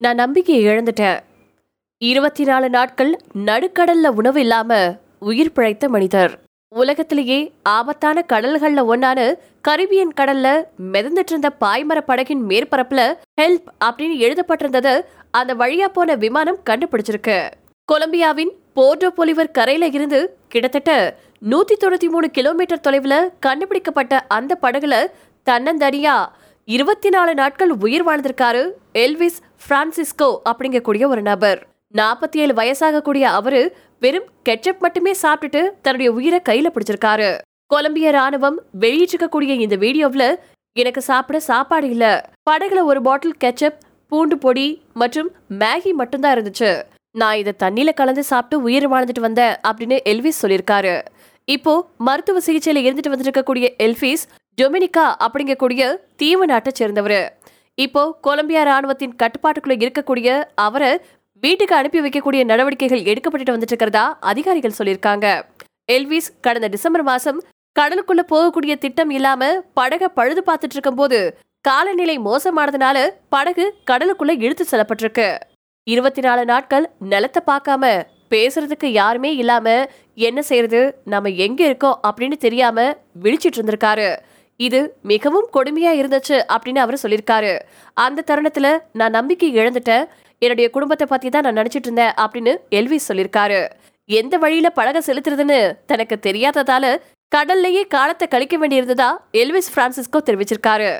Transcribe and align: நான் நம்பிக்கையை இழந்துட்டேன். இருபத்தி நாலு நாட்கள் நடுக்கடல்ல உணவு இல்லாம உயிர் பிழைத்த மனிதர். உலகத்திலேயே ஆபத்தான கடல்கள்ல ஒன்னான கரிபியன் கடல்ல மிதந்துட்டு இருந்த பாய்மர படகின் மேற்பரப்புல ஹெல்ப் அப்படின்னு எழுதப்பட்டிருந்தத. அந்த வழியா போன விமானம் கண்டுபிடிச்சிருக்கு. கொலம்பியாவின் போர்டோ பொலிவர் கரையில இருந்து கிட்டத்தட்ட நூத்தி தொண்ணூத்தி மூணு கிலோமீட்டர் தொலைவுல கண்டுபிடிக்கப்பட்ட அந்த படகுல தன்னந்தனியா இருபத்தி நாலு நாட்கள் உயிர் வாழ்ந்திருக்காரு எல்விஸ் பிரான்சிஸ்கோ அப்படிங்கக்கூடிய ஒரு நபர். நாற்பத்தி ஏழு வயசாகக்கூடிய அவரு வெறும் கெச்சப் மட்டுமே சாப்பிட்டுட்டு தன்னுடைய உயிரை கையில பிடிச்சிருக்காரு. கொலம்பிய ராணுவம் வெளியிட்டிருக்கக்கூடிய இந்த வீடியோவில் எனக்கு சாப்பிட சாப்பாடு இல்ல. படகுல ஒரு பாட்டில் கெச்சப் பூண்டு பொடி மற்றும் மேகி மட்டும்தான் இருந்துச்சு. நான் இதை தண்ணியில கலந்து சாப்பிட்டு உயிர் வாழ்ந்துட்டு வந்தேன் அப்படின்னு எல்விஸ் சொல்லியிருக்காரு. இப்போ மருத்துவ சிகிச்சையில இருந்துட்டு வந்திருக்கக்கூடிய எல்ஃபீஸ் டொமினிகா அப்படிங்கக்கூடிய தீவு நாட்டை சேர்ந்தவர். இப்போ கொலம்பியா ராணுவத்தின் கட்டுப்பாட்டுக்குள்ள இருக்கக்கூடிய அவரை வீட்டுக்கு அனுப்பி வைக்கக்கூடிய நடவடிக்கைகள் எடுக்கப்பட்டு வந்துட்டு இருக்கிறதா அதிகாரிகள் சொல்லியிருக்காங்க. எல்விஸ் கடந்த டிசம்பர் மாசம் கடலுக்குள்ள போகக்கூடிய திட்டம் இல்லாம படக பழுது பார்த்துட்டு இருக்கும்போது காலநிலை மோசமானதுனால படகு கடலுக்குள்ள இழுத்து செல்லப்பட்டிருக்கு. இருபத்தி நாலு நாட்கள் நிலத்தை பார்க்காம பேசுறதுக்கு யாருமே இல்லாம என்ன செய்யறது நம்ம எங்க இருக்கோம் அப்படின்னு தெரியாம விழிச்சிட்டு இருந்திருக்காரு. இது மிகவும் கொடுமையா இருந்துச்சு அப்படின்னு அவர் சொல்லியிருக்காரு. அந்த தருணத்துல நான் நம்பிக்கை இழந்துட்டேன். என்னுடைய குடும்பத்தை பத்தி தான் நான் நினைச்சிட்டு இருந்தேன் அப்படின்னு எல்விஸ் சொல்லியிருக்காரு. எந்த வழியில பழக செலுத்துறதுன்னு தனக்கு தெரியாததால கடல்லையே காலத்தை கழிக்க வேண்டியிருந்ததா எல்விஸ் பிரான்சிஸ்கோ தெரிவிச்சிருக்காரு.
நான் 0.00 0.14
நம்பிக்கையை 0.14 0.64
இழந்துட்டேன். 0.64 1.20
இருபத்தி 1.98 2.44
நாலு 2.44 2.70
நாட்கள் 2.70 3.18
நடுக்கடல்ல 3.44 4.06
உணவு 4.06 4.40
இல்லாம 4.40 4.96
உயிர் 5.18 5.52
பிழைத்த 5.52 5.88
மனிதர். 5.88 6.38
உலகத்திலேயே 6.74 7.52
ஆபத்தான 7.62 8.24
கடல்கள்ல 8.28 8.84
ஒன்னான 8.92 9.34
கரிபியன் 9.68 10.12
கடல்ல 10.16 10.64
மிதந்துட்டு 10.92 11.28
இருந்த 11.28 11.52
பாய்மர 11.60 12.00
படகின் 12.06 12.42
மேற்பரப்புல 12.48 13.14
ஹெல்ப் 13.40 13.66
அப்படின்னு 13.84 14.16
எழுதப்பட்டிருந்தத. 14.26 15.00
அந்த 15.30 15.54
வழியா 15.54 15.88
போன 15.88 16.14
விமானம் 16.14 16.58
கண்டுபிடிச்சிருக்கு. 16.70 17.50
கொலம்பியாவின் 17.92 18.50
போர்டோ 18.76 19.10
பொலிவர் 19.16 19.50
கரையில 19.50 19.86
இருந்து 19.86 20.38
கிட்டத்தட்ட 20.48 21.16
நூத்தி 21.50 21.74
தொண்ணூத்தி 21.80 22.08
மூணு 22.08 22.30
கிலோமீட்டர் 22.30 22.84
தொலைவுல 22.88 23.28
கண்டுபிடிக்கப்பட்ட 23.40 24.24
அந்த 24.28 24.58
படகுல 24.62 25.06
தன்னந்தனியா 25.50 26.28
இருபத்தி 26.68 27.08
நாலு 27.08 27.34
நாட்கள் 27.34 27.70
உயிர் 27.70 28.06
வாழ்ந்திருக்காரு 28.06 28.70
எல்விஸ் 28.92 29.38
பிரான்சிஸ்கோ 29.68 30.40
அப்படிங்கக்கூடிய 30.48 31.06
ஒரு 31.06 31.22
நபர். 31.22 31.66
நாற்பத்தி 31.94 32.36
ஏழு 32.36 32.54
வயசாகக்கூடிய 32.54 33.20
அவரு 33.20 33.76
வெறும் 34.00 34.26
கெச்சப் 34.48 34.78
மட்டுமே 34.78 35.12
சாப்பிட்டுட்டு 35.22 35.70
தன்னுடைய 35.82 36.12
உயிரை 36.12 36.40
கையில 36.48 36.66
பிடிச்சிருக்காரு. 36.74 37.38
கொலம்பிய 37.66 38.10
ராணுவம் 38.10 38.58
வெளியிட்டிருக்கக்கூடிய 38.80 39.60
இந்த 39.60 39.76
வீடியோவில் 39.76 40.38
எனக்கு 40.72 41.00
சாப்பிட 41.00 41.40
சாப்பாடு 41.40 41.90
இல்ல. 41.90 42.30
படகுல 42.50 42.82
ஒரு 42.82 43.02
பாட்டில் 43.02 43.36
கெச்சப் 43.44 43.80
பூண்டு 44.06 44.38
பொடி 44.38 44.82
மற்றும் 44.94 45.30
மேகி 45.58 45.92
மட்டும்தான் 45.92 46.38
இருந்துச்சு. 46.38 46.82
நான் 47.18 47.36
இதை 47.36 47.52
தண்ணியில 47.58 47.94
கலந்து 47.94 48.24
சாப்பிட்டு 48.24 48.64
உயிர் 48.64 48.90
வாழ்ந்துட்டு 48.90 49.20
வந்தேன் 49.20 49.54
அப்படின்னு 49.68 49.98
எல்விஸ் 50.04 50.46
சொல்லியிருக்காரு. 50.46 51.00
இப்போ 51.54 51.72
மருத்துவ 52.06 52.40
சிகிச்சையில 52.46 52.82
இருந்துட்டு 52.84 53.12
வந்திருக்கக்கூடிய 53.12 53.66
எல்ஃபீஸ் 53.84 54.24
டொமினிகா 54.58 55.04
அப்படிங்கக்கூடிய 55.24 55.82
தீவு 56.20 56.46
நாட்டை 56.50 56.72
சேர்ந்தவர். 56.80 57.20
இப்போ 57.84 58.02
கொலம்பியா 58.26 58.62
ராணுவத்தின் 58.68 59.14
கட்டுப்பாட்டுக்குள்ள 59.22 59.76
இருக்கக்கூடிய 59.84 60.28
அவரை 60.66 60.90
வீட்டுக்கு 61.42 61.74
அனுப்பி 61.78 62.00
வைக்கக்கூடிய 62.04 62.42
நடவடிக்கைகள் 62.50 63.06
எடுக்கப்பட்டு 63.10 63.54
வந்துட்டு 63.54 63.74
இருக்கிறதா 63.74 64.04
அதிகாரிகள் 64.30 64.76
சொல்லியிருக்காங்க. 64.78 65.26
எல்விஸ் 65.96 66.30
கடந்த 66.46 66.68
டிசம்பர் 66.74 67.06
மாசம் 67.10 67.38
கடலுக்குள்ள 67.76 68.22
போகக்கூடிய 68.32 68.74
திட்டம் 68.84 69.12
இல்லாம 69.18 69.50
படக 69.78 70.04
பழுது 70.18 70.42
பார்த்துட்டு 70.48 70.76
இருக்கும்போது 70.76 71.18
காலநிலை 71.64 72.16
மோசமானதுனால 72.26 72.98
படகு 73.34 73.64
கடலுக்குள்ள 73.90 74.32
இழுத்து 74.44 74.64
செல்லப்பட்டிருக்கு. 74.70 75.28
இருபத்தி 75.86 76.22
நாலு 76.26 76.42
நாட்கள் 76.52 76.86
நிலத்தை 77.12 77.40
பார்க்காம 77.50 77.84
பேசுறதுக்கு 78.30 78.86
யாருமே 78.86 79.34
இல்லாம 79.34 79.86
என்ன 80.14 80.42
செய்யறது 80.42 80.80
நம்ம 81.04 81.28
எங்க 81.28 81.64
இருக்கோம் 81.64 82.00
அப்படின்னு 82.08 82.36
தெரியாம 82.36 82.86
விழிச்சிட்டு 83.22 83.58
இருந்திருக்காரு. 83.58 84.16
இது 84.56 84.96
மிகவும் 85.02 85.48
கொடுமையா 85.56 85.90
இருந்துச்சு 86.00 86.36
அப்படின்னு 86.54 86.78
அவர் 86.78 87.02
சொல்லியிருக்காரு. 87.02 87.52
அந்த 87.94 88.24
தருணத்துல 88.26 88.78
நான் 88.92 89.10
நம்பிக்கை 89.10 89.56
இழந்துட்டேன். 89.56 90.06
என்னுடைய 90.38 90.70
குடும்பத்தை 90.70 91.06
பத்தி 91.10 91.28
தான் 91.28 91.42
நான் 91.42 91.64
நினைச்சிட்டு 91.64 91.88
இருந்தேன் 91.88 92.14
அப்படின்னு 92.24 92.54
எல்விஸ் 92.70 93.08
சொல்லியிருக்காரு. 93.08 93.60
எந்த 94.04 94.34
வழியில 94.38 94.70
பழக 94.70 94.98
செலுத்துறதுன்னு 95.06 95.60
தனக்கு 95.86 96.18
தெரியாததால 96.26 96.96
கடல்லையே 97.36 97.82
காலத்தை 97.88 98.28
கழிக்க 98.28 98.56
வேண்டியிருந்ததா 98.58 99.08
எல்விஸ் 99.32 99.72
பிரான்சிஸ்கோ 99.76 100.20
தெரிவிச்சிருக்காரு. 100.26 100.90